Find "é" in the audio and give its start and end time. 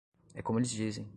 0.33-0.41